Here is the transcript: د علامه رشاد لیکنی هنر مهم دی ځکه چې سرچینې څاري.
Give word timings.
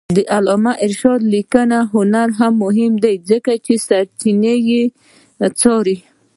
د 0.15 0.17
علامه 0.37 0.73
رشاد 0.91 1.21
لیکنی 1.33 1.79
هنر 1.93 2.27
مهم 2.63 2.93
دی 3.03 3.15
ځکه 3.29 3.51
چې 3.65 3.73
سرچینې 3.87 4.79
څاري. 5.59 5.97